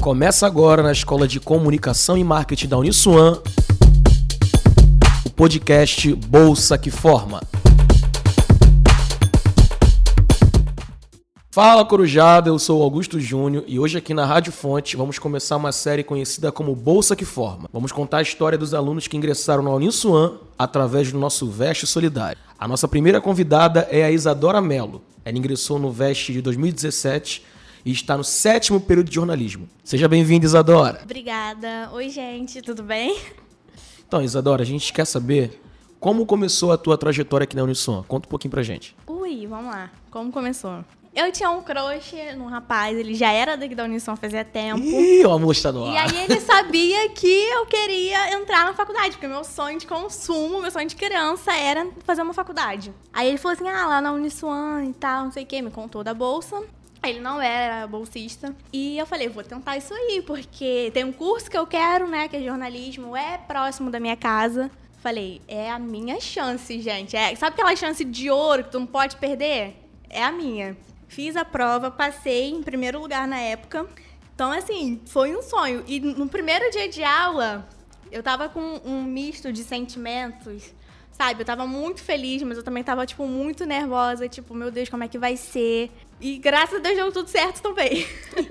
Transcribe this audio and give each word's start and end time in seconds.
Começa 0.00 0.46
agora 0.46 0.82
na 0.82 0.92
Escola 0.92 1.28
de 1.28 1.38
Comunicação 1.38 2.16
e 2.16 2.24
Marketing 2.24 2.68
da 2.68 2.78
Uniswan, 2.78 3.38
o 5.26 5.30
podcast 5.30 6.14
Bolsa 6.14 6.78
que 6.78 6.90
Forma. 6.90 7.42
Fala 11.50 11.84
Corujada, 11.84 12.48
eu 12.48 12.58
sou 12.58 12.82
Augusto 12.82 13.20
Júnior 13.20 13.62
e 13.66 13.78
hoje 13.78 13.98
aqui 13.98 14.14
na 14.14 14.24
Rádio 14.24 14.52
Fonte 14.52 14.96
vamos 14.96 15.18
começar 15.18 15.56
uma 15.58 15.70
série 15.70 16.02
conhecida 16.02 16.50
como 16.50 16.74
Bolsa 16.74 17.14
que 17.14 17.26
Forma. 17.26 17.68
Vamos 17.70 17.92
contar 17.92 18.18
a 18.18 18.22
história 18.22 18.56
dos 18.56 18.72
alunos 18.72 19.06
que 19.06 19.18
ingressaram 19.18 19.62
na 19.62 19.70
Uniswan 19.70 20.38
através 20.58 21.12
do 21.12 21.18
nosso 21.18 21.46
Veste 21.50 21.86
Solidário. 21.86 22.40
A 22.58 22.66
nossa 22.66 22.88
primeira 22.88 23.20
convidada 23.20 23.86
é 23.90 24.02
a 24.02 24.10
Isadora 24.10 24.62
Mello. 24.62 25.02
Ela 25.26 25.36
ingressou 25.36 25.78
no 25.78 25.92
Veste 25.92 26.32
de 26.32 26.40
2017 26.40 27.50
e 27.84 27.92
está 27.92 28.16
no 28.16 28.24
sétimo 28.24 28.80
período 28.80 29.08
de 29.08 29.14
jornalismo. 29.14 29.68
Seja 29.84 30.08
bem-vinda, 30.08 30.46
Isadora. 30.46 31.00
Obrigada. 31.02 31.90
Oi, 31.92 32.08
gente, 32.08 32.60
tudo 32.62 32.82
bem? 32.82 33.18
Então, 34.06 34.22
Isadora, 34.22 34.62
a 34.62 34.66
gente 34.66 34.92
quer 34.92 35.04
saber 35.04 35.60
como 35.98 36.26
começou 36.26 36.72
a 36.72 36.78
tua 36.78 36.96
trajetória 36.96 37.44
aqui 37.44 37.54
na 37.54 37.62
Uniswan. 37.62 38.02
Conta 38.04 38.26
um 38.26 38.30
pouquinho 38.30 38.50
pra 38.50 38.62
gente. 38.62 38.96
Ui, 39.06 39.46
vamos 39.46 39.66
lá. 39.66 39.90
Como 40.10 40.32
começou? 40.32 40.84
Eu 41.14 41.32
tinha 41.32 41.50
um 41.50 41.60
crush 41.60 42.14
num 42.36 42.46
rapaz, 42.46 42.96
ele 42.96 43.14
já 43.14 43.32
era 43.32 43.56
daqui 43.56 43.74
da 43.74 43.82
Uniswan 43.82 44.14
fazia 44.14 44.44
tempo. 44.44 44.80
Ih, 44.80 45.26
o 45.26 45.32
amor 45.32 45.50
está 45.50 45.72
no 45.72 45.84
ar. 45.84 45.92
E 45.92 45.96
aí 45.96 46.24
ele 46.24 46.40
sabia 46.40 47.08
que 47.10 47.26
eu 47.26 47.66
queria 47.66 48.32
entrar 48.34 48.64
na 48.64 48.74
faculdade, 48.74 49.10
porque 49.10 49.26
meu 49.26 49.42
sonho 49.42 49.76
de 49.76 49.88
consumo, 49.88 50.60
meu 50.60 50.70
sonho 50.70 50.86
de 50.86 50.94
criança 50.94 51.52
era 51.52 51.88
fazer 52.04 52.22
uma 52.22 52.32
faculdade. 52.32 52.92
Aí 53.12 53.28
ele 53.28 53.38
falou 53.38 53.56
assim, 53.56 53.68
ah, 53.68 53.88
lá 53.88 54.00
na 54.00 54.12
Uniswan 54.12 54.84
e 54.84 54.92
tal, 54.92 55.24
não 55.24 55.32
sei 55.32 55.42
o 55.42 55.46
que, 55.46 55.60
me 55.60 55.70
contou 55.70 56.04
da 56.04 56.14
bolsa. 56.14 56.62
Ele 57.02 57.20
não 57.20 57.40
era 57.40 57.86
bolsista. 57.86 58.54
E 58.72 58.98
eu 58.98 59.06
falei, 59.06 59.28
vou 59.28 59.42
tentar 59.42 59.76
isso 59.76 59.94
aí, 59.94 60.22
porque 60.26 60.90
tem 60.92 61.04
um 61.04 61.12
curso 61.12 61.50
que 61.50 61.56
eu 61.56 61.66
quero, 61.66 62.06
né, 62.06 62.28
que 62.28 62.36
é 62.36 62.42
jornalismo, 62.42 63.16
é 63.16 63.38
próximo 63.38 63.90
da 63.90 63.98
minha 63.98 64.16
casa. 64.16 64.70
Falei, 65.00 65.40
é 65.48 65.70
a 65.70 65.78
minha 65.78 66.20
chance, 66.20 66.78
gente. 66.80 67.16
É, 67.16 67.34
sabe 67.34 67.54
aquela 67.54 67.74
chance 67.74 68.04
de 68.04 68.30
ouro 68.30 68.64
que 68.64 68.70
tu 68.70 68.78
não 68.78 68.86
pode 68.86 69.16
perder? 69.16 69.76
É 70.10 70.22
a 70.22 70.30
minha. 70.30 70.76
Fiz 71.08 71.36
a 71.36 71.44
prova, 71.44 71.90
passei 71.90 72.50
em 72.50 72.62
primeiro 72.62 73.00
lugar 73.00 73.26
na 73.26 73.38
época. 73.38 73.86
Então, 74.34 74.52
assim, 74.52 75.00
foi 75.06 75.34
um 75.34 75.42
sonho. 75.42 75.82
E 75.86 76.00
no 76.00 76.28
primeiro 76.28 76.70
dia 76.70 76.88
de 76.88 77.02
aula, 77.02 77.66
eu 78.12 78.22
tava 78.22 78.48
com 78.48 78.80
um 78.84 79.02
misto 79.02 79.52
de 79.52 79.64
sentimentos, 79.64 80.74
sabe? 81.12 81.40
Eu 81.42 81.46
tava 81.46 81.66
muito 81.66 82.02
feliz, 82.02 82.42
mas 82.42 82.58
eu 82.58 82.62
também 82.62 82.84
tava, 82.84 83.06
tipo, 83.06 83.26
muito 83.26 83.64
nervosa. 83.64 84.28
Tipo, 84.28 84.54
meu 84.54 84.70
Deus, 84.70 84.88
como 84.88 85.02
é 85.02 85.08
que 85.08 85.18
vai 85.18 85.36
ser? 85.36 85.90
E 86.20 86.36
graças 86.38 86.76
a 86.76 86.78
Deus 86.78 86.96
deu 86.96 87.10
tudo 87.12 87.28
certo 87.28 87.62
também. 87.62 88.06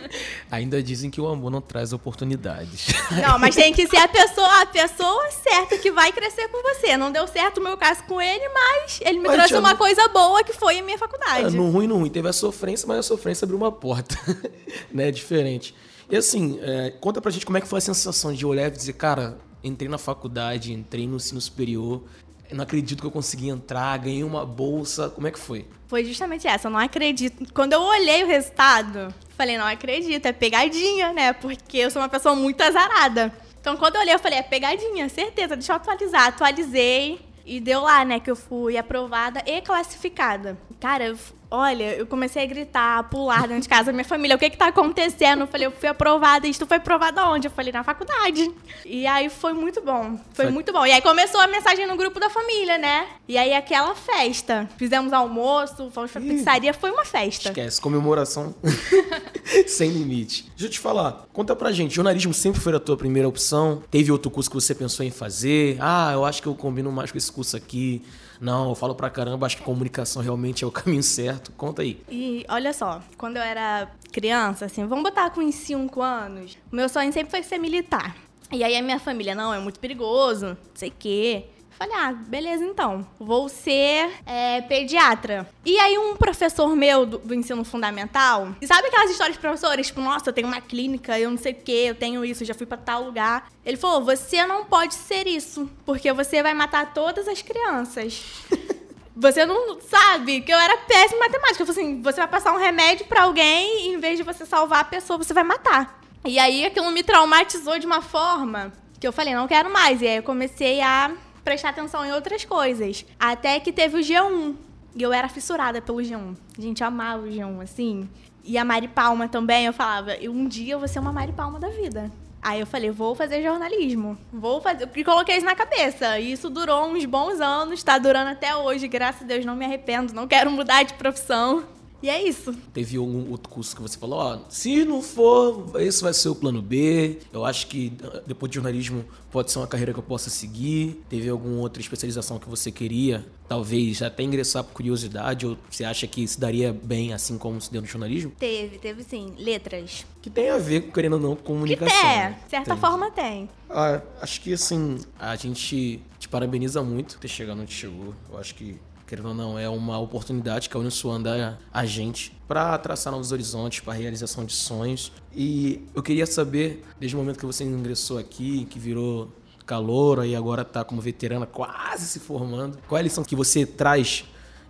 Ainda 0.49 0.81
dizem 0.81 1.09
que 1.11 1.21
o 1.21 1.27
amor 1.27 1.51
não 1.51 1.61
traz 1.61 1.93
oportunidades. 1.93 2.87
Não, 3.25 3.37
mas 3.37 3.55
tem 3.55 3.71
que 3.71 3.87
ser 3.87 3.97
a 3.97 4.07
pessoa, 4.07 4.61
a 4.61 4.65
pessoa 4.65 5.29
certa 5.31 5.77
que 5.77 5.91
vai 5.91 6.11
crescer 6.11 6.47
com 6.47 6.61
você. 6.63 6.97
Não 6.97 7.11
deu 7.11 7.27
certo 7.27 7.59
o 7.59 7.63
meu 7.63 7.77
caso 7.77 8.03
com 8.03 8.19
ele, 8.19 8.49
mas 8.49 8.99
ele 9.01 9.19
me 9.19 9.27
Mas, 9.27 9.37
trouxe 9.37 9.55
uma 9.55 9.75
coisa 9.75 10.07
boa 10.07 10.43
que 10.43 10.53
foi 10.53 10.79
a 10.79 10.83
minha 10.83 10.95
É, 10.95 10.97
faculdade. 10.97 11.55
no 11.55 11.69
ruim, 11.69 11.85
no 11.87 11.97
ruim. 11.97 12.09
Teve 12.09 12.27
a 12.27 12.33
sofrência, 12.33 12.87
mas 12.87 12.97
a 12.97 13.03
sofrência 13.03 13.45
abriu 13.45 13.57
uma 13.57 13.71
porta. 13.71 14.17
né? 14.91 15.11
Diferente. 15.11 15.75
E 16.09 16.17
assim, 16.17 16.59
é, 16.63 16.89
conta 16.99 17.21
pra 17.21 17.29
gente 17.29 17.45
como 17.45 17.57
é 17.59 17.61
que 17.61 17.67
foi 17.67 17.77
a 17.77 17.81
sensação 17.81 18.33
de 18.33 18.45
olhar 18.45 18.67
e 18.67 18.71
dizer, 18.71 18.93
cara, 18.93 19.37
entrei 19.63 19.87
na 19.87 19.99
faculdade, 19.99 20.73
entrei 20.73 21.05
no 21.07 21.17
ensino 21.17 21.39
superior, 21.39 22.01
eu 22.49 22.57
não 22.57 22.63
acredito 22.63 23.01
que 23.01 23.05
eu 23.05 23.11
consegui 23.11 23.49
entrar, 23.49 23.97
ganhei 23.97 24.23
uma 24.23 24.45
bolsa. 24.45 25.09
Como 25.09 25.27
é 25.27 25.31
que 25.31 25.39
foi? 25.39 25.67
Foi 25.87 26.03
justamente 26.03 26.47
essa, 26.47 26.67
eu 26.67 26.71
não 26.71 26.79
acredito. 26.79 27.51
Quando 27.53 27.73
eu 27.73 27.81
olhei 27.81 28.23
o 28.23 28.27
resultado, 28.27 29.13
falei, 29.37 29.57
não 29.57 29.65
acredito, 29.65 30.25
é 30.25 30.33
pegadinha, 30.33 31.13
né? 31.13 31.33
Porque 31.33 31.77
eu 31.77 31.91
sou 31.91 32.01
uma 32.01 32.09
pessoa 32.09 32.35
muito 32.35 32.61
azarada. 32.61 33.31
Então, 33.61 33.77
quando 33.77 33.95
eu 33.95 34.01
olhei, 34.01 34.13
eu 34.13 34.19
falei, 34.19 34.39
é 34.39 34.43
pegadinha, 34.43 35.07
certeza, 35.09 35.55
deixa 35.55 35.73
eu 35.73 35.75
atualizar. 35.75 36.27
Atualizei 36.27 37.19
e 37.45 37.59
deu 37.59 37.81
lá, 37.81 38.05
né, 38.05 38.19
que 38.19 38.29
eu 38.29 38.35
fui 38.35 38.77
aprovada 38.77 39.41
e 39.45 39.61
classificada. 39.61 40.57
Cara, 40.79 41.07
eu, 41.07 41.17
olha, 41.51 41.95
eu 41.95 42.05
comecei 42.05 42.43
a 42.43 42.45
gritar, 42.45 42.99
a 42.99 43.03
pular 43.03 43.47
dentro 43.47 43.61
de 43.63 43.69
casa. 43.69 43.91
Minha 43.91 44.05
família, 44.05 44.35
o 44.35 44.39
que 44.39 44.49
que 44.49 44.57
tá 44.57 44.67
acontecendo? 44.67 45.41
Eu 45.41 45.47
falei, 45.47 45.67
eu 45.67 45.71
fui 45.71 45.89
aprovada. 45.89 46.47
E 46.47 46.53
tu 46.53 46.65
foi 46.65 46.77
aprovada 46.77 47.25
onde? 47.27 47.47
Eu 47.47 47.51
falei, 47.51 47.71
na 47.71 47.83
faculdade. 47.83 48.51
E 48.85 49.05
aí 49.07 49.29
foi 49.29 49.53
muito 49.53 49.81
bom. 49.81 50.17
Foi, 50.33 50.45
Foi- 50.45 50.51
muito 50.53 50.71
bom. 50.71 50.85
E 50.85 50.91
aí 50.91 51.01
começou 51.01 51.39
a 51.41 51.47
mensagem 51.47 51.85
no 51.87 51.95
grupo 51.97 52.19
da 52.19 52.29
família, 52.29 52.77
né? 52.77 53.07
E 53.27 53.37
aí 53.37 53.53
aquela 53.53 53.95
festa. 53.95 54.69
Fizemos 54.77 55.11
almoço, 55.13 55.89
fomos 55.91 56.11
pra 56.11 56.21
pizzaria, 56.21 56.73
foi 56.73 56.91
uma 56.91 57.05
festa. 57.05 57.49
Esquece, 57.49 57.79
comemoração 57.81 58.53
sem 59.67 59.89
limite. 59.91 60.43
Deixa 60.51 60.65
eu 60.65 60.69
te 60.69 60.79
falar, 60.79 61.25
conta 61.33 61.55
pra 61.55 61.71
gente, 61.71 61.93
jornalismo 61.95 62.33
sempre 62.33 62.59
foi 62.61 62.75
a 62.75 62.79
tua 62.79 62.97
primeira 62.97 63.27
opção? 63.27 63.81
Teve 63.89 64.11
outro 64.11 64.29
curso 64.31 64.49
que 64.49 64.55
você 64.55 64.73
pensou 64.75 65.05
em 65.05 65.11
fazer? 65.11 65.77
Ah, 65.79 66.11
eu 66.13 66.25
acho 66.25 66.41
que 66.41 66.47
eu 66.47 66.55
combino 66.55 66.91
mais 66.91 67.11
com 67.11 67.17
esse 67.17 67.31
curso 67.31 67.55
aqui. 67.57 68.01
Não, 68.41 68.69
eu 68.69 68.75
falo 68.75 68.95
pra 68.95 69.09
caramba, 69.09 69.45
acho 69.45 69.57
que 69.57 69.63
comunicação 69.63 70.21
realmente 70.21 70.63
é 70.63 70.67
o 70.67 70.71
caminho 70.71 71.03
certo. 71.03 71.38
Conta 71.57 71.81
aí. 71.81 72.01
E 72.09 72.45
olha 72.49 72.73
só, 72.73 73.01
quando 73.17 73.37
eu 73.37 73.43
era 73.43 73.89
criança, 74.11 74.65
assim, 74.65 74.85
vamos 74.85 75.03
botar 75.03 75.29
com 75.29 75.41
uns 75.41 75.55
5 75.55 76.01
anos, 76.01 76.57
o 76.71 76.75
meu 76.75 76.89
sonho 76.89 77.11
sempre 77.13 77.31
foi 77.31 77.43
ser 77.43 77.57
militar. 77.57 78.15
E 78.51 78.63
aí 78.63 78.75
a 78.75 78.81
minha 78.81 78.99
família, 78.99 79.35
não, 79.35 79.53
é 79.53 79.59
muito 79.59 79.79
perigoso, 79.79 80.47
não 80.47 80.57
sei 80.73 80.89
o 80.89 80.93
quê. 80.97 81.45
Falei, 81.79 81.95
ah, 81.95 82.11
beleza 82.11 82.65
então. 82.65 83.07
Vou 83.17 83.47
ser 83.47 84.11
é, 84.25 84.59
pediatra. 84.63 85.49
E 85.65 85.79
aí 85.79 85.97
um 85.97 86.13
professor 86.17 86.75
meu 86.75 87.05
do, 87.05 87.19
do 87.19 87.33
ensino 87.33 87.63
fundamental, 87.63 88.49
sabe 88.65 88.89
aquelas 88.89 89.09
histórias 89.09 89.37
de 89.37 89.39
professores? 89.39 89.87
Tipo, 89.87 90.01
nossa, 90.01 90.29
eu 90.29 90.33
tenho 90.33 90.47
uma 90.47 90.59
clínica, 90.59 91.17
eu 91.17 91.31
não 91.31 91.37
sei 91.37 91.53
o 91.53 91.55
quê, 91.55 91.85
eu 91.87 91.95
tenho 91.95 92.25
isso, 92.25 92.43
já 92.43 92.53
fui 92.53 92.65
pra 92.65 92.75
tal 92.75 93.03
lugar. 93.03 93.49
Ele 93.65 93.77
falou, 93.77 94.03
você 94.03 94.45
não 94.45 94.65
pode 94.65 94.93
ser 94.93 95.25
isso, 95.25 95.69
porque 95.85 96.11
você 96.11 96.43
vai 96.43 96.53
matar 96.53 96.93
todas 96.93 97.29
as 97.29 97.41
crianças. 97.41 98.25
Você 99.19 99.45
não 99.45 99.79
sabe 99.81 100.39
que 100.41 100.51
eu 100.51 100.57
era 100.57 100.77
péssima 100.77 101.17
em 101.17 101.19
matemática. 101.27 101.61
Eu 101.61 101.67
falei 101.67 101.83
assim, 101.83 102.01
você 102.01 102.17
vai 102.21 102.27
passar 102.29 102.53
um 102.53 102.57
remédio 102.57 103.05
pra 103.05 103.23
alguém 103.23 103.87
e 103.89 103.93
em 103.93 103.99
vez 103.99 104.17
de 104.17 104.23
você 104.23 104.45
salvar 104.45 104.79
a 104.79 104.83
pessoa, 104.85 105.17
você 105.17 105.33
vai 105.33 105.43
matar. 105.43 105.99
E 106.25 106.39
aí 106.39 106.65
aquilo 106.65 106.89
me 106.91 107.03
traumatizou 107.03 107.77
de 107.79 107.85
uma 107.85 108.01
forma 108.01 108.71
que 108.99 109.05
eu 109.05 109.11
falei, 109.11 109.35
não 109.35 109.45
quero 109.47 109.71
mais. 109.71 110.01
E 110.01 110.07
aí 110.07 110.15
eu 110.17 110.23
comecei 110.23 110.79
a 110.79 111.11
prestar 111.43 111.69
atenção 111.69 112.05
em 112.05 112.13
outras 112.13 112.45
coisas. 112.45 113.05
Até 113.19 113.59
que 113.59 113.73
teve 113.73 113.97
o 113.97 113.99
G1. 114.01 114.55
E 114.95 115.03
eu 115.03 115.11
era 115.11 115.27
fissurada 115.27 115.81
pelo 115.81 115.97
G1. 115.99 116.35
Gente, 116.57 116.81
amava 116.83 117.23
o 117.23 117.29
G1, 117.29 117.61
assim. 117.61 118.09
E 118.43 118.57
a 118.57 118.63
Mari 118.63 118.87
Palma 118.87 119.27
também, 119.27 119.65
eu 119.65 119.73
falava, 119.73 120.15
"Eu- 120.15 120.31
um 120.31 120.47
dia 120.47 120.73
eu 120.75 120.79
vou 120.79 120.87
ser 120.87 120.99
uma 120.99 121.11
Mari 121.11 121.33
Palma 121.33 121.59
da 121.59 121.67
vida. 121.69 122.09
Aí 122.41 122.59
eu 122.59 122.65
falei, 122.65 122.89
vou 122.89 123.15
fazer 123.15 123.43
jornalismo. 123.43 124.17
Vou 124.31 124.61
fazer. 124.61 124.89
E 124.95 125.03
coloquei 125.03 125.35
isso 125.37 125.45
na 125.45 125.55
cabeça. 125.55 126.19
E 126.19 126.31
isso 126.31 126.49
durou 126.49 126.85
uns 126.87 127.05
bons 127.05 127.41
anos, 127.41 127.83
tá 127.83 127.97
durando 127.97 128.29
até 128.29 128.55
hoje. 128.55 128.87
Graças 128.87 129.23
a 129.23 129.25
Deus, 129.25 129.45
não 129.45 129.55
me 129.55 129.65
arrependo, 129.65 130.13
não 130.13 130.27
quero 130.27 130.49
mudar 130.49 130.83
de 130.83 130.93
profissão. 130.93 131.65
E 132.01 132.09
é 132.09 132.21
isso. 132.27 132.53
Teve 132.73 132.97
algum 132.97 133.29
outro 133.29 133.49
curso 133.49 133.75
que 133.75 133.81
você 133.81 133.97
falou, 133.97 134.19
ó, 134.19 134.39
se 134.49 134.85
não 134.85 135.01
for, 135.01 135.69
esse 135.81 136.01
vai 136.01 136.13
ser 136.13 136.29
o 136.29 136.35
plano 136.35 136.61
B. 136.61 137.19
Eu 137.33 137.45
acho 137.45 137.67
que 137.67 137.91
ah, 138.03 138.21
depois 138.25 138.49
de 138.49 138.55
jornalismo 138.55 139.03
pode 139.31 139.51
ser 139.51 139.59
uma 139.59 139.67
carreira 139.67 139.91
que 139.93 139.99
eu 139.99 140.03
possa 140.03 140.29
seguir. 140.29 141.03
Teve 141.09 141.27
alguma 141.29 141.57
outra 141.59 141.81
especialização 141.81 142.39
que 142.39 142.47
você 142.49 142.71
queria, 142.71 143.25
talvez 143.47 144.01
até 144.01 144.23
ingressar 144.23 144.63
por 144.63 144.73
curiosidade, 144.73 145.45
ou 145.45 145.57
você 145.69 145.83
acha 145.83 146.07
que 146.07 146.25
se 146.27 146.39
daria 146.39 146.71
bem 146.71 147.13
assim 147.13 147.37
como 147.37 147.59
se 147.59 147.71
deu 147.71 147.81
no 147.81 147.87
jornalismo? 147.87 148.31
Teve, 148.39 148.77
teve 148.77 149.03
sim. 149.03 149.33
Letras. 149.37 150.05
Que 150.21 150.29
tem 150.29 150.49
a 150.49 150.57
ver, 150.57 150.91
querendo 150.91 151.13
ou 151.13 151.19
não, 151.19 151.29
com 151.35 151.41
Que 151.41 151.43
comunicação. 151.75 151.97
é, 152.09 152.29
né? 152.29 152.39
de 152.45 152.49
certa 152.49 152.71
Tem. 152.71 152.79
forma 152.79 153.11
tem. 153.11 153.49
Ah, 153.69 154.01
acho 154.21 154.41
que 154.41 154.53
assim, 154.53 154.97
a 155.19 155.35
gente 155.35 156.01
te 156.17 156.27
parabeniza 156.29 156.81
muito 156.81 157.15
por 157.15 157.21
ter 157.21 157.27
chegado 157.27 157.61
onde 157.61 157.71
chegou. 157.73 158.13
Eu 158.31 158.37
acho 158.37 158.55
que, 158.55 158.77
querendo 159.09 159.29
ou 159.29 159.33
não, 159.33 159.57
é 159.57 159.67
uma 159.67 159.97
oportunidade 159.97 160.69
que 160.69 160.77
a 160.77 160.79
Uniswan 160.79 161.19
dá 161.19 161.57
a 161.73 161.83
gente 161.83 162.31
para 162.47 162.77
traçar 162.77 163.11
novos 163.11 163.31
horizontes, 163.31 163.79
para 163.79 163.93
realização 163.93 164.45
de 164.45 164.53
sonhos. 164.53 165.11
E 165.35 165.83
eu 165.95 166.03
queria 166.03 166.27
saber, 166.27 166.85
desde 166.99 167.15
o 167.15 167.19
momento 167.19 167.39
que 167.39 167.45
você 167.45 167.63
ingressou 167.63 168.19
aqui, 168.19 168.65
que 168.65 168.77
virou 168.77 169.31
caloura 169.65 170.27
e 170.27 170.35
agora 170.35 170.63
tá 170.63 170.83
como 170.83 171.01
veterana, 171.01 171.47
quase 171.47 172.05
se 172.05 172.19
formando, 172.19 172.77
qual 172.87 172.97
é 172.97 173.01
a 173.01 173.03
lição 173.03 173.23
que 173.23 173.35
você 173.35 173.65
traz 173.65 174.25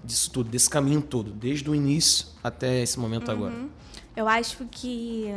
disso 0.05 0.31
tudo, 0.31 0.49
desse 0.49 0.69
caminho 0.69 1.01
todo, 1.01 1.31
desde 1.31 1.69
o 1.69 1.75
início 1.75 2.27
até 2.41 2.81
esse 2.81 2.97
momento 2.97 3.29
agora? 3.29 3.53
Eu 4.15 4.27
acho 4.27 4.65
que 4.71 5.33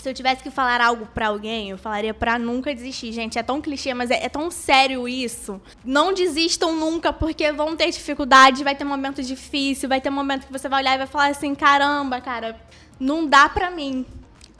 se 0.00 0.08
eu 0.08 0.14
tivesse 0.14 0.42
que 0.42 0.50
falar 0.50 0.80
algo 0.80 1.06
pra 1.06 1.28
alguém, 1.28 1.70
eu 1.70 1.78
falaria 1.78 2.14
pra 2.14 2.38
nunca 2.38 2.74
desistir. 2.74 3.12
Gente, 3.12 3.38
é 3.38 3.42
tão 3.42 3.60
clichê, 3.60 3.94
mas 3.94 4.10
é, 4.10 4.24
é 4.24 4.28
tão 4.28 4.50
sério 4.50 5.08
isso. 5.08 5.60
Não 5.84 6.12
desistam 6.12 6.74
nunca, 6.74 7.12
porque 7.12 7.52
vão 7.52 7.76
ter 7.76 7.90
dificuldade, 7.90 8.64
vai 8.64 8.74
ter 8.74 8.84
momento 8.84 9.22
difícil, 9.22 9.88
vai 9.88 10.00
ter 10.00 10.10
momento 10.10 10.46
que 10.46 10.52
você 10.52 10.68
vai 10.68 10.80
olhar 10.80 10.94
e 10.94 10.98
vai 10.98 11.06
falar 11.06 11.28
assim: 11.28 11.54
caramba, 11.54 12.20
cara, 12.20 12.60
não 12.98 13.26
dá 13.26 13.48
pra 13.48 13.70
mim. 13.70 14.04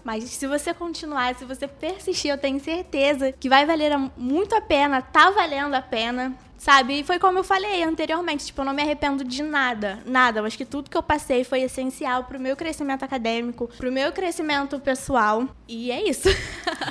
Mas 0.05 0.25
se 0.25 0.46
você 0.46 0.73
continuar, 0.73 1.35
se 1.35 1.44
você 1.44 1.69
persistir, 1.69 2.31
eu 2.31 2.38
tenho 2.38 2.58
certeza 2.58 3.32
que 3.32 3.49
vai 3.49 3.67
valer 3.67 3.93
muito 4.17 4.55
a 4.55 4.61
pena, 4.61 5.02
tá 5.02 5.31
valendo 5.31 5.75
a 5.75 5.82
pena. 5.82 6.35
Sabe? 6.58 7.00
E 7.00 7.05
foi 7.05 7.20
como 7.20 7.38
eu 7.38 7.44
falei 7.44 7.84
anteriormente, 7.84 8.46
tipo, 8.46 8.60
eu 8.60 8.64
não 8.64 8.75
me 8.75 8.82
arrependo 8.82 9.22
de 9.22 9.43
nada, 9.43 10.00
nada. 10.05 10.40
Eu 10.40 10.44
acho 10.44 10.58
que 10.58 10.64
tudo 10.64 10.90
que 10.90 10.96
eu 10.96 11.02
passei 11.02 11.44
foi 11.44 11.62
essencial 11.62 12.25
pro 12.25 12.38
meu 12.38 12.56
crescimento 12.56 13.05
acadêmico, 13.05 13.70
pro 13.76 13.93
meu 13.93 14.12
crescimento 14.12 14.78
pessoal. 14.81 15.49
E 15.69 15.93
é 15.93 16.08
isso. 16.08 16.28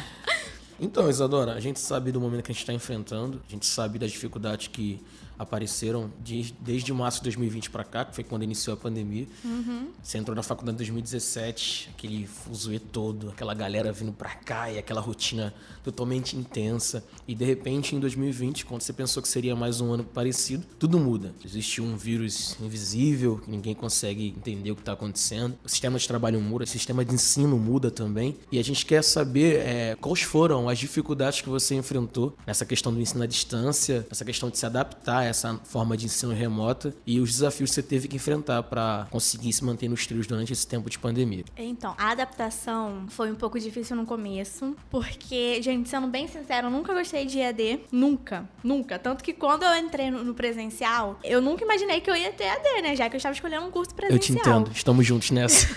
então, 0.80 1.10
Isadora, 1.10 1.54
a 1.54 1.60
gente 1.60 1.81
sabe 1.81 2.14
do 2.14 2.22
momento 2.22 2.44
que 2.44 2.52
a 2.52 2.54
gente 2.54 2.64
está 2.64 2.74
enfrentando, 2.74 3.42
a 3.46 3.52
gente 3.52 3.66
sabe 3.66 4.00
das 4.00 4.12
dificuldades 4.12 4.68
que 4.68 5.04
apareceram 5.38 6.12
de, 6.24 6.54
desde 6.60 6.92
março 6.94 7.19
de 7.19 7.25
2020 7.25 7.69
para 7.69 7.84
cá, 7.84 8.06
que 8.06 8.16
foi 8.16 8.24
quando 8.24 8.44
iniciou 8.44 8.74
a 8.74 8.78
pandemia. 8.78 9.28
Uhum. 9.44 9.89
Você 10.01 10.18
entrou 10.18 10.36
na 10.36 10.44
faculdade 10.44 10.75
em 10.75 10.78
2017, 10.78 11.89
aquele 11.94 12.25
fuzuê 12.28 12.80
todo, 12.80 13.30
aquela 13.30 13.54
galera 13.54 13.92
vindo 13.92 14.12
para 14.12 14.30
cá 14.30 14.72
e 14.72 14.78
aquela 14.78 15.01
rotina 15.01 15.54
totalmente 15.84 16.36
intensa. 16.36 17.04
E 17.28 17.36
de 17.36 17.45
repente, 17.45 17.95
em 17.95 18.00
2020, 18.00 18.66
quando 18.66 18.81
você 18.81 18.94
pensou 18.94 19.22
que 19.22 19.30
seria 19.30 19.56
mais 19.56 19.80
um 19.81 19.92
ano 19.92 20.04
parecido, 20.04 20.66
tudo 20.80 21.00
muda. 21.00 21.34
Existe 21.44 21.81
um 21.81 21.95
vírus 21.95 22.57
invisível, 22.60 23.38
que 23.38 23.50
ninguém 23.50 23.75
consegue 23.75 24.28
entender 24.28 24.72
o 24.72 24.75
que 24.75 24.81
está 24.81 24.94
acontecendo. 24.94 25.57
O 25.63 25.69
sistema 25.69 25.98
de 26.00 26.07
trabalho 26.07 26.42
muda, 26.42 26.63
o 26.63 26.68
sistema 26.68 27.06
de 27.06 27.13
ensino 27.13 27.57
muda 27.57 27.92
também. 27.92 28.38
E 28.51 28.60
a 28.60 28.63
gente 28.63 28.86
quer 28.86 29.04
saber 29.04 29.57
é, 29.57 29.95
quais 29.95 30.22
foram 30.22 30.69
as 30.69 30.80
dificuldades 30.80 31.42
que 31.42 31.50
você 31.50 31.75
enfrentou 31.75 32.36
nessa 32.45 32.66
questão 32.66 32.94
do 32.94 33.00
ensino 33.00 33.24
à 33.24 33.28
distância, 33.28 34.06
nessa 34.10 34.25
questão 34.25 34.50
de 34.50 34.57
se 34.57 34.66
adaptar 34.66 35.26
essa 35.27 35.59
forma 35.63 35.95
de 35.95 36.06
ensino 36.06 36.33
remota 36.33 36.95
e 37.06 37.19
os 37.19 37.31
desafios 37.31 37.69
que 37.69 37.75
você 37.75 37.83
teve 37.83 38.07
que 38.07 38.15
enfrentar 38.15 38.63
para 38.63 39.07
conseguir 39.09 39.51
se 39.53 39.63
manter 39.63 39.88
nos 39.88 40.06
trilhos 40.06 40.27
durante 40.27 40.53
esse 40.53 40.68
tempo 40.68 40.89
de 40.89 40.97
pandemia. 40.97 41.45
Então, 41.56 41.95
a 41.97 42.12
adaptação 42.12 43.06
foi 43.09 43.31
um 43.31 43.35
pouco 43.35 43.59
difícil 43.59 43.95
no 43.95 44.06
começo, 44.06 44.75
porque, 44.89 45.62
gente, 45.62 45.89
sendo 45.89 46.07
bem 46.07 46.27
sincero, 46.27 46.68
eu 46.68 46.71
nunca 46.71 46.94
gostei 46.94 47.25
de 47.25 47.39
EAD, 47.39 47.81
nunca, 47.91 48.47
nunca. 48.63 48.97
Tanto 48.97 49.24
que 49.24 49.33
quando 49.33 49.63
eu 49.63 49.75
entrei 49.75 50.09
no 50.09 50.33
presencial, 50.33 51.19
eu 51.24 51.41
nunca 51.41 51.63
imaginei 51.63 52.01
que 52.01 52.09
eu 52.09 52.15
ia 52.15 52.31
ter 52.31 52.45
EAD, 52.45 52.81
né? 52.81 52.95
Já 52.95 53.09
que 53.09 53.15
eu 53.15 53.18
estava 53.18 53.33
escolhendo 53.33 53.65
um 53.65 53.71
curso 53.71 53.94
presencial. 53.94 54.38
Eu 54.38 54.44
te 54.44 54.50
entendo, 54.50 54.71
estamos 54.75 55.06
juntos 55.06 55.31
nessa. 55.31 55.68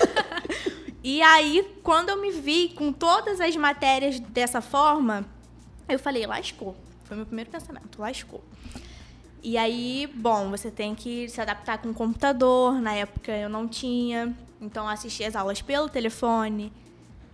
e 1.02 1.20
aí, 1.22 1.66
quando 1.82 2.10
eu 2.10 2.20
me 2.20 2.30
vi 2.30 2.68
com 2.70 2.92
todas 2.92 3.40
as 3.40 3.54
matérias 3.56 4.20
dessa 4.20 4.60
forma, 4.60 5.26
eu 5.88 5.98
falei, 5.98 6.26
lascou. 6.26 6.76
Foi 7.04 7.16
meu 7.16 7.26
primeiro 7.26 7.50
pensamento, 7.50 8.00
lascou. 8.00 8.42
E 9.42 9.56
aí, 9.56 10.08
bom, 10.14 10.50
você 10.50 10.70
tem 10.70 10.94
que 10.94 11.28
se 11.28 11.40
adaptar 11.40 11.78
com 11.78 11.90
o 11.90 11.94
computador. 11.94 12.74
Na 12.80 12.92
época 12.94 13.32
eu 13.32 13.48
não 13.48 13.66
tinha. 13.66 14.36
Então 14.60 14.84
eu 14.84 14.90
assisti 14.90 15.24
as 15.24 15.34
aulas 15.34 15.62
pelo 15.62 15.88
telefone. 15.88 16.72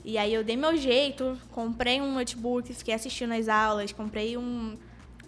E 0.05 0.17
aí 0.17 0.32
eu 0.32 0.44
dei 0.44 0.56
meu 0.56 0.76
jeito, 0.76 1.37
comprei 1.50 2.00
um 2.00 2.14
notebook, 2.14 2.73
fiquei 2.73 2.94
assistindo 2.94 3.32
as 3.32 3.49
aulas, 3.49 3.91
comprei 3.91 4.37
um, 4.37 4.76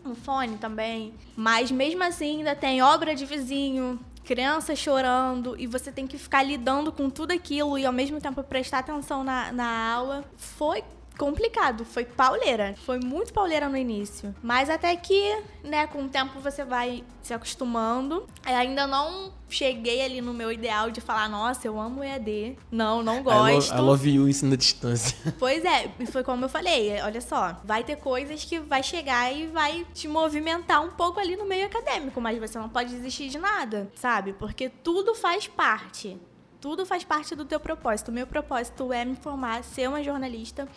um 0.06 0.14
fone 0.14 0.56
também. 0.56 1.12
Mas 1.34 1.72
mesmo 1.72 2.04
assim 2.04 2.38
ainda 2.38 2.54
tem 2.54 2.80
obra 2.80 3.12
de 3.16 3.26
vizinho, 3.26 3.98
criança 4.24 4.76
chorando, 4.76 5.56
e 5.58 5.66
você 5.66 5.90
tem 5.90 6.06
que 6.06 6.16
ficar 6.16 6.44
lidando 6.44 6.92
com 6.92 7.10
tudo 7.10 7.32
aquilo 7.32 7.76
e 7.76 7.84
ao 7.84 7.92
mesmo 7.92 8.20
tempo 8.20 8.40
prestar 8.44 8.78
atenção 8.78 9.24
na, 9.24 9.50
na 9.50 9.92
aula. 9.92 10.24
Foi 10.36 10.84
complicado, 11.18 11.84
foi 11.84 12.04
pauleira. 12.04 12.74
Foi 12.86 12.98
muito 12.98 13.32
pauleira 13.32 13.68
no 13.68 13.76
início. 13.76 14.34
Mas 14.42 14.70
até 14.70 14.94
que, 14.96 15.42
né, 15.64 15.86
com 15.88 16.04
o 16.04 16.08
tempo 16.08 16.40
você 16.40 16.64
vai 16.64 17.04
se 17.20 17.34
acostumando. 17.34 18.26
Eu 18.46 18.56
ainda 18.56 18.86
não 18.86 19.32
cheguei 19.50 20.02
ali 20.02 20.20
no 20.20 20.32
meu 20.32 20.52
ideal 20.52 20.90
de 20.90 21.00
falar, 21.00 21.28
nossa, 21.28 21.66
eu 21.66 21.80
amo 21.80 22.04
EAD. 22.04 22.56
Não, 22.70 23.02
não 23.02 23.22
gosto. 23.22 23.72
I 23.72 23.76
love, 23.76 23.80
I 23.80 23.80
love 23.80 24.10
you 24.10 24.28
isso 24.28 24.46
na 24.46 24.56
distância. 24.56 25.16
Pois 25.38 25.64
é, 25.64 25.90
e 25.98 26.06
foi 26.06 26.22
como 26.22 26.44
eu 26.44 26.48
falei, 26.48 27.00
olha 27.00 27.20
só, 27.20 27.56
vai 27.64 27.84
ter 27.84 27.96
coisas 27.96 28.44
que 28.44 28.58
vai 28.58 28.82
chegar 28.82 29.32
e 29.32 29.46
vai 29.46 29.86
te 29.94 30.08
movimentar 30.08 30.82
um 30.82 30.90
pouco 30.90 31.20
ali 31.20 31.36
no 31.36 31.46
meio 31.46 31.66
acadêmico, 31.66 32.20
mas 32.20 32.38
você 32.38 32.58
não 32.58 32.68
pode 32.68 32.90
desistir 32.90 33.28
de 33.28 33.38
nada, 33.38 33.90
sabe? 33.94 34.32
Porque 34.32 34.68
tudo 34.68 35.14
faz 35.14 35.46
parte. 35.46 36.18
Tudo 36.60 36.84
faz 36.84 37.04
parte 37.04 37.34
do 37.34 37.44
teu 37.44 37.60
propósito. 37.60 38.08
O 38.08 38.12
meu 38.12 38.26
propósito 38.26 38.92
é 38.92 39.04
me 39.04 39.16
formar, 39.16 39.62
ser 39.62 39.88
uma 39.88 40.02
jornalista 40.02 40.68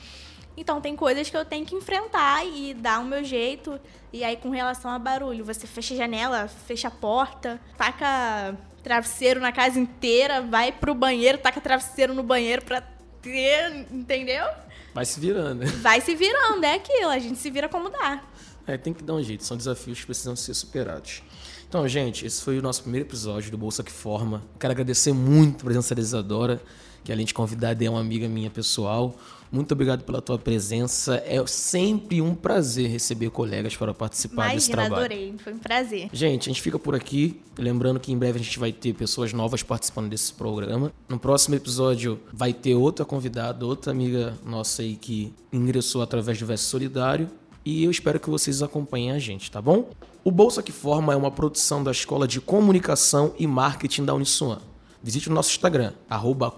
então 0.55 0.81
tem 0.81 0.95
coisas 0.95 1.29
que 1.29 1.37
eu 1.37 1.45
tenho 1.45 1.65
que 1.65 1.75
enfrentar 1.75 2.45
e 2.45 2.73
dar 2.73 2.99
o 2.99 3.05
meu 3.05 3.23
jeito. 3.23 3.79
E 4.11 4.23
aí, 4.23 4.35
com 4.35 4.49
relação 4.49 4.91
a 4.91 4.99
barulho, 4.99 5.45
você 5.45 5.65
fecha 5.65 5.93
a 5.93 5.97
janela, 5.97 6.47
fecha 6.47 6.89
a 6.89 6.91
porta, 6.91 7.59
taca 7.77 8.55
travesseiro 8.83 9.39
na 9.39 9.51
casa 9.51 9.79
inteira, 9.79 10.41
vai 10.41 10.71
pro 10.71 10.93
banheiro, 10.93 11.37
taca 11.37 11.61
travesseiro 11.61 12.13
no 12.13 12.23
banheiro 12.23 12.63
pra 12.63 12.81
ter, 13.21 13.87
entendeu? 13.91 14.45
Vai 14.93 15.05
se 15.05 15.19
virando. 15.19 15.65
Vai 15.81 16.01
se 16.01 16.13
virando, 16.15 16.65
é 16.65 16.73
aquilo, 16.73 17.09
a 17.09 17.19
gente 17.19 17.39
se 17.39 17.49
vira 17.49 17.69
como 17.69 17.89
dá. 17.89 18.21
É, 18.67 18.77
tem 18.77 18.93
que 18.93 19.03
dar 19.03 19.13
um 19.13 19.23
jeito, 19.23 19.43
são 19.43 19.55
desafios 19.55 20.01
que 20.01 20.05
precisam 20.05 20.35
ser 20.35 20.53
superados. 20.53 21.23
Então, 21.71 21.87
gente, 21.87 22.25
esse 22.25 22.41
foi 22.41 22.59
o 22.59 22.61
nosso 22.61 22.81
primeiro 22.81 23.07
episódio 23.07 23.49
do 23.49 23.57
Bolsa 23.57 23.81
que 23.81 23.93
Forma. 23.93 24.43
Quero 24.59 24.73
agradecer 24.73 25.13
muito 25.13 25.61
a 25.61 25.63
presença 25.63 25.95
da 25.95 26.01
Isadora, 26.01 26.61
que 27.01 27.13
além 27.13 27.25
de 27.25 27.33
convidada 27.33 27.81
é 27.81 27.89
uma 27.89 28.01
amiga 28.01 28.27
minha 28.27 28.49
pessoal. 28.49 29.15
Muito 29.49 29.71
obrigado 29.71 30.03
pela 30.03 30.21
tua 30.21 30.37
presença. 30.37 31.23
É 31.25 31.41
sempre 31.47 32.21
um 32.21 32.35
prazer 32.35 32.89
receber 32.89 33.29
colegas 33.29 33.77
para 33.77 33.93
participar 33.93 34.33
Imagina, 34.33 34.55
desse 34.55 34.69
trabalho. 34.69 34.95
adorei. 34.95 35.33
Foi 35.41 35.53
um 35.53 35.59
prazer. 35.59 36.09
Gente, 36.11 36.49
a 36.49 36.51
gente 36.51 36.61
fica 36.61 36.77
por 36.77 36.93
aqui. 36.93 37.39
Lembrando 37.57 38.01
que 38.01 38.11
em 38.11 38.17
breve 38.17 38.37
a 38.37 38.43
gente 38.43 38.59
vai 38.59 38.73
ter 38.73 38.93
pessoas 38.93 39.31
novas 39.31 39.63
participando 39.63 40.09
desse 40.09 40.33
programa. 40.33 40.91
No 41.07 41.17
próximo 41.17 41.55
episódio 41.55 42.19
vai 42.33 42.51
ter 42.51 42.75
outra 42.75 43.05
convidada, 43.05 43.65
outra 43.65 43.93
amiga 43.93 44.37
nossa 44.45 44.81
aí 44.81 44.97
que 44.97 45.33
ingressou 45.53 46.01
através 46.01 46.37
do 46.37 46.45
Verso 46.45 46.65
Solidário. 46.65 47.29
E 47.63 47.85
eu 47.85 47.91
espero 47.91 48.19
que 48.19 48.29
vocês 48.29 48.61
acompanhem 48.61 49.11
a 49.11 49.19
gente, 49.19 49.49
tá 49.49 49.61
bom? 49.61 49.89
O 50.23 50.29
Bolsa 50.29 50.61
que 50.61 50.71
Forma 50.71 51.13
é 51.13 51.15
uma 51.15 51.31
produção 51.31 51.83
da 51.83 51.89
Escola 51.89 52.27
de 52.27 52.39
Comunicação 52.39 53.33
e 53.39 53.47
Marketing 53.47 54.05
da 54.05 54.13
Uniswan. 54.13 54.59
Visite 55.01 55.29
o 55.29 55.33
nosso 55.33 55.49
Instagram, 55.49 55.93
arroba. 56.07 56.53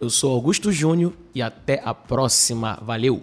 Eu 0.00 0.10
sou 0.10 0.34
Augusto 0.34 0.72
Júnior 0.72 1.12
e 1.32 1.40
até 1.40 1.80
a 1.84 1.94
próxima. 1.94 2.76
Valeu! 2.82 3.22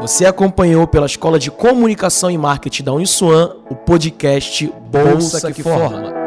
Você 0.00 0.24
acompanhou 0.24 0.86
pela 0.86 1.04
Escola 1.04 1.38
de 1.38 1.50
Comunicação 1.50 2.30
e 2.30 2.38
Marketing 2.38 2.84
da 2.84 2.94
Uniswan 2.94 3.54
o 3.68 3.74
podcast 3.74 4.66
Bolsa, 4.90 5.10
Bolsa 5.10 5.48
que, 5.48 5.56
que, 5.56 5.62
Forma. 5.62 5.90
Forma. 5.90 6.17